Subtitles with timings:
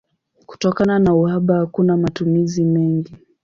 [0.45, 3.13] Kutokana na uhaba hakuna matumizi mengi.